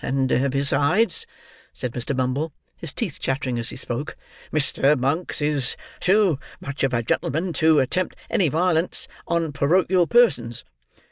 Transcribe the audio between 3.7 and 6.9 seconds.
spoke, "Mr. Monks is too much